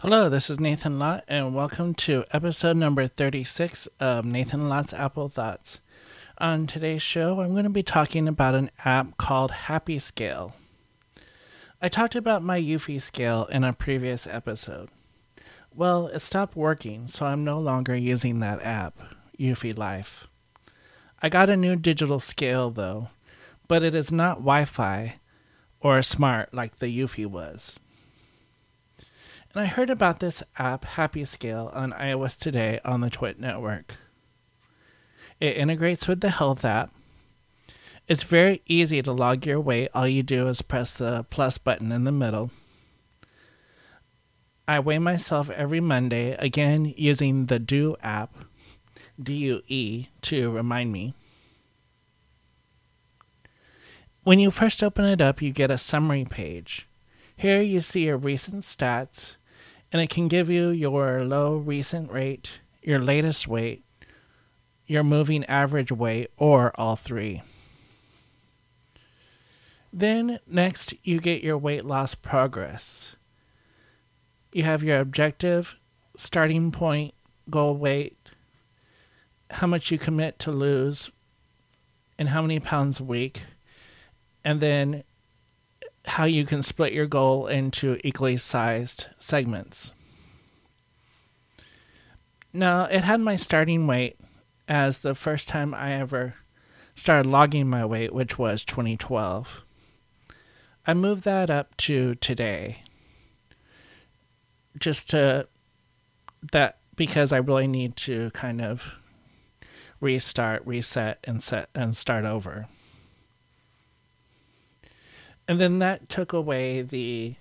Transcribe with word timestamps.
Hello, 0.00 0.28
this 0.28 0.50
is 0.50 0.60
Nathan 0.60 0.98
Lott, 0.98 1.24
and 1.28 1.54
welcome 1.54 1.94
to 1.94 2.24
episode 2.32 2.76
number 2.76 3.06
36 3.06 3.86
of 4.00 4.26
Nathan 4.26 4.68
Lott's 4.68 4.92
Apple 4.92 5.28
Thoughts. 5.28 5.80
On 6.36 6.66
today's 6.66 7.00
show, 7.00 7.40
I'm 7.40 7.52
going 7.52 7.64
to 7.64 7.70
be 7.70 7.82
talking 7.82 8.28
about 8.28 8.54
an 8.54 8.70
app 8.84 9.16
called 9.16 9.50
Happy 9.52 9.98
Scale. 9.98 10.54
I 11.80 11.88
talked 11.88 12.16
about 12.16 12.42
my 12.42 12.60
Eufy 12.60 13.00
scale 13.00 13.46
in 13.46 13.64
a 13.64 13.72
previous 13.72 14.26
episode. 14.26 14.90
Well, 15.74 16.08
it 16.08 16.20
stopped 16.20 16.56
working, 16.56 17.08
so 17.08 17.24
I'm 17.24 17.44
no 17.44 17.58
longer 17.58 17.96
using 17.96 18.40
that 18.40 18.62
app, 18.62 18.98
Eufy 19.38 19.76
Life. 19.76 20.26
I 21.22 21.30
got 21.30 21.48
a 21.48 21.56
new 21.56 21.76
digital 21.76 22.20
scale 22.20 22.70
though, 22.70 23.08
but 23.68 23.82
it 23.82 23.94
is 23.94 24.12
not 24.12 24.38
Wi 24.38 24.66
Fi 24.66 25.16
or 25.80 26.02
smart 26.02 26.52
like 26.52 26.76
the 26.76 26.86
Eufy 26.86 27.24
was. 27.24 27.78
And 29.54 29.62
I 29.62 29.66
heard 29.66 29.88
about 29.88 30.18
this 30.18 30.42
app, 30.58 30.84
Happy 30.84 31.24
Scale, 31.24 31.70
on 31.72 31.92
iOS 31.92 32.36
Today 32.36 32.80
on 32.84 33.02
the 33.02 33.08
TWiT 33.08 33.38
network. 33.38 33.94
It 35.38 35.56
integrates 35.56 36.08
with 36.08 36.20
the 36.20 36.30
Health 36.30 36.64
app. 36.64 36.92
It's 38.08 38.24
very 38.24 38.62
easy 38.66 39.00
to 39.00 39.12
log 39.12 39.46
your 39.46 39.60
weight. 39.60 39.90
All 39.94 40.08
you 40.08 40.24
do 40.24 40.48
is 40.48 40.60
press 40.60 40.94
the 40.94 41.24
plus 41.30 41.56
button 41.56 41.92
in 41.92 42.02
the 42.02 42.10
middle. 42.10 42.50
I 44.66 44.80
weigh 44.80 44.98
myself 44.98 45.48
every 45.50 45.80
Monday, 45.80 46.32
again 46.32 46.92
using 46.96 47.46
the 47.46 47.60
Due 47.60 47.96
app, 48.02 48.34
D 49.22 49.34
U 49.34 49.62
E, 49.68 50.08
to 50.22 50.50
remind 50.50 50.90
me. 50.90 51.14
When 54.24 54.40
you 54.40 54.50
first 54.50 54.82
open 54.82 55.04
it 55.04 55.20
up, 55.20 55.40
you 55.40 55.52
get 55.52 55.70
a 55.70 55.78
summary 55.78 56.24
page. 56.24 56.88
Here 57.36 57.62
you 57.62 57.78
see 57.78 58.06
your 58.06 58.16
recent 58.16 58.64
stats, 58.64 59.36
and 59.92 60.02
it 60.02 60.10
can 60.10 60.28
give 60.28 60.50
you 60.50 60.68
your 60.70 61.20
low 61.20 61.56
recent 61.56 62.10
rate, 62.10 62.60
your 62.82 62.98
latest 62.98 63.46
weight, 63.46 63.84
your 64.86 65.04
moving 65.04 65.44
average 65.46 65.92
weight, 65.92 66.30
or 66.36 66.72
all 66.74 66.96
three. 66.96 67.42
Then, 69.92 70.40
next, 70.46 70.94
you 71.04 71.20
get 71.20 71.44
your 71.44 71.56
weight 71.56 71.84
loss 71.84 72.14
progress. 72.14 73.14
You 74.52 74.64
have 74.64 74.82
your 74.82 74.98
objective, 74.98 75.76
starting 76.16 76.72
point, 76.72 77.14
goal 77.48 77.76
weight, 77.76 78.16
how 79.50 79.66
much 79.66 79.90
you 79.90 79.98
commit 79.98 80.38
to 80.40 80.50
lose, 80.50 81.10
and 82.18 82.28
how 82.28 82.42
many 82.42 82.58
pounds 82.58 83.00
a 83.00 83.04
week, 83.04 83.42
and 84.44 84.60
then 84.60 85.04
how 86.06 86.24
you 86.24 86.44
can 86.44 86.62
split 86.62 86.92
your 86.92 87.06
goal 87.06 87.46
into 87.46 87.98
equally 88.04 88.36
sized 88.36 89.08
segments. 89.18 89.92
Now, 92.52 92.84
it 92.84 93.02
had 93.04 93.20
my 93.20 93.36
starting 93.36 93.86
weight 93.86 94.16
as 94.68 95.00
the 95.00 95.14
first 95.14 95.48
time 95.48 95.74
I 95.74 95.94
ever 95.94 96.34
started 96.94 97.28
logging 97.28 97.68
my 97.68 97.84
weight, 97.84 98.14
which 98.14 98.38
was 98.38 98.64
2012. 98.64 99.64
I 100.86 100.94
moved 100.94 101.24
that 101.24 101.50
up 101.50 101.76
to 101.78 102.14
today. 102.16 102.82
Just 104.78 105.10
to 105.10 105.48
that 106.52 106.78
because 106.96 107.32
I 107.32 107.38
really 107.38 107.66
need 107.66 107.96
to 107.96 108.30
kind 108.32 108.60
of 108.60 108.94
restart, 110.00 110.62
reset 110.66 111.18
and 111.24 111.42
set 111.42 111.70
and 111.74 111.96
start 111.96 112.24
over 112.24 112.66
and 115.46 115.60
then 115.60 115.78
that 115.78 116.08
took 116.08 116.32
away 116.32 116.82
the 116.82 117.34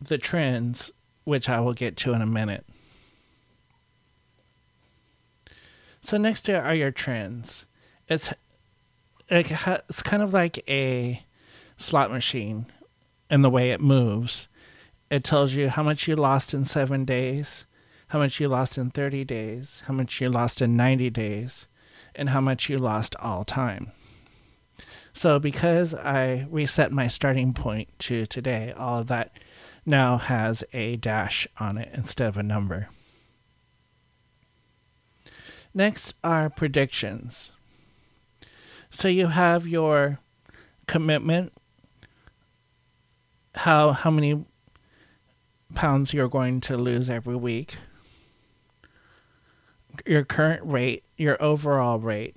the 0.00 0.18
trends 0.18 0.92
which 1.24 1.48
I 1.48 1.60
will 1.60 1.72
get 1.72 1.96
to 1.98 2.12
in 2.12 2.20
a 2.20 2.26
minute. 2.26 2.66
So 6.00 6.18
next 6.18 6.50
are 6.50 6.74
your 6.74 6.90
trends. 6.90 7.64
It's 8.08 8.32
it's 9.28 10.02
kind 10.02 10.22
of 10.22 10.34
like 10.34 10.62
a 10.68 11.24
slot 11.78 12.10
machine 12.12 12.66
in 13.30 13.40
the 13.40 13.48
way 13.50 13.70
it 13.70 13.80
moves. 13.80 14.48
It 15.10 15.24
tells 15.24 15.54
you 15.54 15.70
how 15.70 15.82
much 15.82 16.06
you 16.06 16.14
lost 16.14 16.52
in 16.52 16.64
7 16.64 17.04
days, 17.06 17.64
how 18.08 18.18
much 18.18 18.38
you 18.38 18.48
lost 18.48 18.76
in 18.76 18.90
30 18.90 19.24
days, 19.24 19.82
how 19.86 19.94
much 19.94 20.20
you 20.20 20.28
lost 20.28 20.60
in 20.60 20.76
90 20.76 21.08
days, 21.10 21.66
and 22.14 22.28
how 22.28 22.40
much 22.40 22.68
you 22.68 22.76
lost 22.76 23.16
all 23.16 23.44
time. 23.44 23.92
So 25.14 25.38
because 25.38 25.94
I 25.94 26.46
reset 26.50 26.90
my 26.90 27.06
starting 27.06 27.54
point 27.54 27.88
to 28.00 28.26
today, 28.26 28.74
all 28.76 28.98
of 28.98 29.06
that 29.06 29.38
now 29.86 30.18
has 30.18 30.64
a 30.72 30.96
dash 30.96 31.46
on 31.58 31.78
it 31.78 31.88
instead 31.94 32.26
of 32.26 32.36
a 32.36 32.42
number. 32.42 32.88
Next 35.72 36.14
are 36.24 36.50
predictions. 36.50 37.52
So 38.90 39.06
you 39.06 39.28
have 39.28 39.68
your 39.68 40.18
commitment, 40.86 41.52
how 43.54 43.92
how 43.92 44.10
many 44.10 44.44
pounds 45.74 46.12
you're 46.12 46.28
going 46.28 46.60
to 46.62 46.76
lose 46.76 47.08
every 47.08 47.36
week, 47.36 47.76
your 50.04 50.24
current 50.24 50.62
rate, 50.64 51.04
your 51.16 51.40
overall 51.40 52.00
rate, 52.00 52.36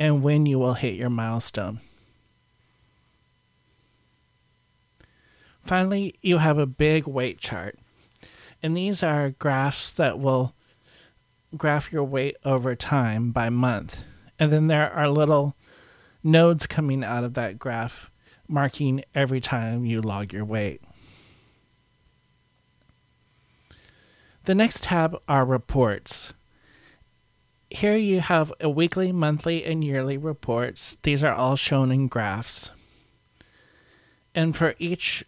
and 0.00 0.22
when 0.22 0.46
you 0.46 0.58
will 0.58 0.74
hit 0.74 0.94
your 0.94 1.10
milestone. 1.10 1.80
Finally, 5.68 6.14
you 6.22 6.38
have 6.38 6.56
a 6.56 6.64
big 6.64 7.06
weight 7.06 7.38
chart. 7.38 7.78
And 8.62 8.74
these 8.74 9.02
are 9.02 9.32
graphs 9.38 9.92
that 9.92 10.18
will 10.18 10.54
graph 11.58 11.92
your 11.92 12.04
weight 12.04 12.38
over 12.42 12.74
time 12.74 13.32
by 13.32 13.50
month. 13.50 14.00
And 14.38 14.50
then 14.50 14.68
there 14.68 14.90
are 14.90 15.10
little 15.10 15.54
nodes 16.24 16.66
coming 16.66 17.04
out 17.04 17.22
of 17.22 17.34
that 17.34 17.58
graph 17.58 18.10
marking 18.48 19.04
every 19.14 19.42
time 19.42 19.84
you 19.84 20.00
log 20.00 20.32
your 20.32 20.46
weight. 20.46 20.80
The 24.46 24.54
next 24.54 24.84
tab 24.84 25.20
are 25.28 25.44
reports. 25.44 26.32
Here 27.68 27.94
you 27.94 28.20
have 28.20 28.54
a 28.58 28.70
weekly, 28.70 29.12
monthly, 29.12 29.66
and 29.66 29.84
yearly 29.84 30.16
reports. 30.16 30.96
These 31.02 31.22
are 31.22 31.34
all 31.34 31.56
shown 31.56 31.92
in 31.92 32.08
graphs. 32.08 32.70
And 34.34 34.56
for 34.56 34.74
each 34.78 35.26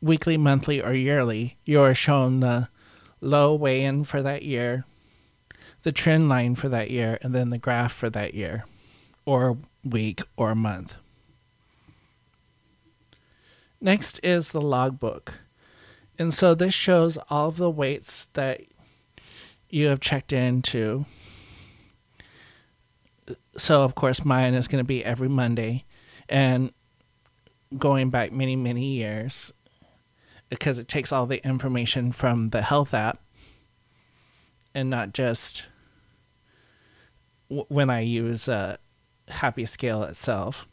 weekly, 0.00 0.36
monthly, 0.36 0.82
or 0.82 0.92
yearly, 0.92 1.56
you 1.64 1.80
are 1.80 1.94
shown 1.94 2.40
the 2.40 2.68
low 3.20 3.54
weigh 3.54 3.82
in 3.84 4.04
for 4.04 4.22
that 4.22 4.42
year, 4.42 4.84
the 5.82 5.92
trend 5.92 6.28
line 6.28 6.54
for 6.54 6.68
that 6.68 6.90
year, 6.90 7.18
and 7.22 7.34
then 7.34 7.50
the 7.50 7.58
graph 7.58 7.92
for 7.92 8.10
that 8.10 8.34
year, 8.34 8.64
or 9.24 9.58
week, 9.84 10.22
or 10.36 10.54
month. 10.54 10.96
Next 13.80 14.20
is 14.22 14.50
the 14.50 14.60
logbook. 14.60 15.40
And 16.18 16.32
so 16.32 16.54
this 16.54 16.74
shows 16.74 17.18
all 17.28 17.48
of 17.48 17.56
the 17.56 17.70
weights 17.70 18.26
that 18.32 18.62
you 19.68 19.88
have 19.88 20.00
checked 20.00 20.32
into. 20.32 21.04
So, 23.56 23.82
of 23.82 23.94
course, 23.94 24.24
mine 24.24 24.54
is 24.54 24.68
going 24.68 24.82
to 24.82 24.86
be 24.86 25.04
every 25.04 25.28
Monday. 25.28 25.84
And 26.28 26.72
going 27.76 28.10
back 28.10 28.32
many, 28.32 28.56
many 28.56 28.94
years, 28.94 29.52
because 30.48 30.78
it 30.78 30.88
takes 30.88 31.12
all 31.12 31.26
the 31.26 31.44
information 31.46 32.12
from 32.12 32.50
the 32.50 32.62
health 32.62 32.94
app 32.94 33.20
and 34.74 34.90
not 34.90 35.12
just 35.12 35.66
w- 37.48 37.66
when 37.68 37.90
I 37.90 38.00
use 38.00 38.48
uh, 38.48 38.76
Happy 39.28 39.66
Scale 39.66 40.02
itself. 40.04 40.66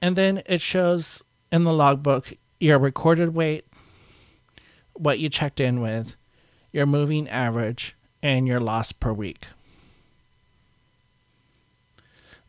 And 0.00 0.16
then 0.16 0.42
it 0.46 0.60
shows 0.60 1.22
in 1.52 1.64
the 1.64 1.72
logbook 1.72 2.32
your 2.58 2.78
recorded 2.78 3.34
weight, 3.34 3.66
what 4.94 5.18
you 5.18 5.28
checked 5.28 5.60
in 5.60 5.80
with, 5.80 6.16
your 6.72 6.86
moving 6.86 7.28
average, 7.28 7.96
and 8.22 8.48
your 8.48 8.60
loss 8.60 8.92
per 8.92 9.12
week. 9.12 9.46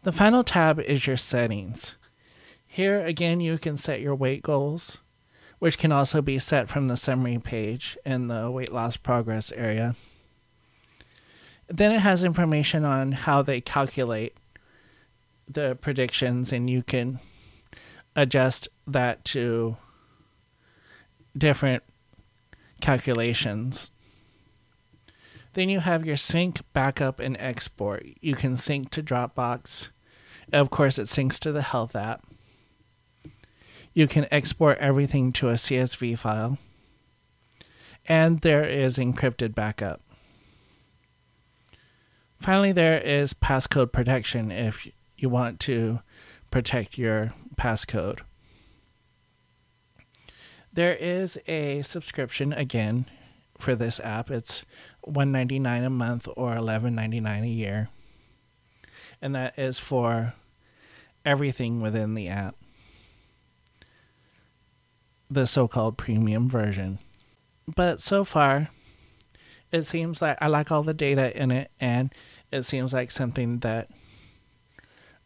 The 0.03 0.11
final 0.11 0.43
tab 0.43 0.79
is 0.79 1.07
your 1.07 1.17
settings. 1.17 1.95
Here 2.75 3.05
again, 3.05 3.39
you 3.39 3.57
can 3.57 3.77
set 3.77 4.01
your 4.01 4.15
weight 4.15 4.43
goals, 4.43 4.97
which 5.59 5.77
can 5.77 5.93
also 5.93 6.21
be 6.21 6.37
set 6.37 6.67
from 6.67 6.89
the 6.89 6.97
summary 6.97 7.39
page 7.39 7.97
in 8.05 8.27
the 8.27 8.51
weight 8.51 8.69
loss 8.69 8.97
progress 8.97 9.49
area. 9.53 9.95
Then 11.67 11.93
it 11.93 11.99
has 11.99 12.25
information 12.25 12.83
on 12.83 13.13
how 13.13 13.41
they 13.41 13.61
calculate 13.61 14.35
the 15.47 15.77
predictions, 15.79 16.51
and 16.51 16.69
you 16.69 16.83
can 16.83 17.19
adjust 18.13 18.67
that 18.85 19.23
to 19.23 19.77
different 21.37 21.81
calculations. 22.81 23.89
Then 25.53 25.69
you 25.69 25.79
have 25.79 26.05
your 26.05 26.17
sync, 26.17 26.59
backup, 26.73 27.21
and 27.21 27.37
export. 27.39 28.05
You 28.19 28.35
can 28.35 28.57
sync 28.57 28.89
to 28.89 29.01
Dropbox. 29.01 29.91
Of 30.51 30.69
course, 30.71 30.99
it 30.99 31.03
syncs 31.03 31.39
to 31.39 31.53
the 31.53 31.61
Health 31.61 31.95
app 31.95 32.25
You 33.95 34.07
can 34.07 34.27
export 34.29 34.77
everything 34.79 35.31
to 35.33 35.49
a 35.49 35.53
CSV 35.53 36.19
file. 36.19 36.57
And 38.07 38.41
there 38.41 38.65
is 38.65 38.97
encrypted 38.97 39.55
backup. 39.55 40.01
Finally, 42.39 42.73
there 42.73 42.99
is 42.99 43.33
passcode 43.33 43.93
protection 43.93 44.51
if 44.51 44.87
you 45.17 45.29
want 45.29 45.61
to 45.61 46.01
protect 46.51 46.97
your 46.97 47.33
passcode. 47.55 48.19
There 50.73 50.93
is 50.93 51.39
a 51.47 51.81
subscription 51.81 52.51
again 52.51 53.05
for 53.57 53.75
this 53.75 54.01
app. 54.01 54.29
It's 54.29 54.65
$1.99 55.07 55.85
a 55.85 55.89
month 55.89 56.27
or 56.35 56.51
$11.99 56.51 57.43
a 57.43 57.47
year. 57.47 57.89
And 59.21 59.33
that 59.35 59.57
is 59.57 59.79
for 59.79 60.33
everything 61.25 61.79
within 61.79 62.13
the 62.13 62.27
app. 62.27 62.55
The 65.29 65.47
so 65.47 65.67
called 65.67 65.97
premium 65.97 66.49
version. 66.49 66.99
But 67.73 67.99
so 67.99 68.23
far, 68.23 68.69
it 69.71 69.83
seems 69.83 70.21
like 70.21 70.37
I 70.39 70.47
like 70.47 70.71
all 70.71 70.83
the 70.83 70.93
data 70.93 71.35
in 71.35 71.51
it, 71.51 71.71
and 71.79 72.13
it 72.51 72.63
seems 72.63 72.93
like 72.93 73.11
something 73.11 73.59
that 73.59 73.89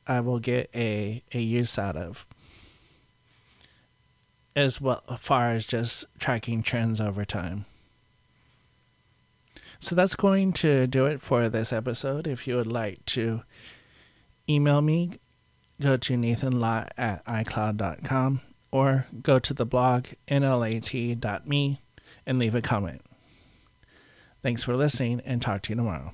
I 0.08 0.22
will 0.22 0.40
get 0.40 0.70
a, 0.74 1.24
a 1.34 1.40
use 1.40 1.78
out 1.78 1.96
of. 1.96 2.26
As 4.56 4.82
well 4.82 5.04
as 5.10 5.20
far 5.20 5.52
as 5.52 5.66
just 5.66 6.06
tracking 6.18 6.64
trends 6.64 7.00
over 7.00 7.26
time. 7.26 7.66
So 9.80 9.96
that's 9.96 10.16
going 10.16 10.54
to 10.54 10.88
do 10.88 11.06
it 11.06 11.22
for 11.22 11.48
this 11.48 11.72
episode. 11.72 12.28
If 12.28 12.48
you 12.48 12.56
would 12.58 12.68
like 12.68 13.06
to 13.08 13.44
email 14.50 14.82
me, 14.82 15.12
go 15.80 15.96
to 15.96 16.14
nathanlott 16.18 16.90
at 16.98 17.24
icloud.com 17.26 18.42
or 18.72 19.06
go 19.22 19.40
to 19.40 19.54
the 19.54 19.66
blog 19.66 20.08
nlat.me 20.28 21.82
and 22.26 22.40
leave 22.40 22.56
a 22.56 22.62
comment. 22.62 23.02
Thanks 24.42 24.64
for 24.64 24.76
listening 24.76 25.22
and 25.26 25.42
talk 25.42 25.64
to 25.64 25.70
you 25.72 25.76
tomorrow. 25.76 26.14